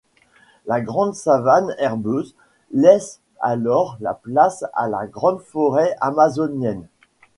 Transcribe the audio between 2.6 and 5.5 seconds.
laisse alors la place à la grande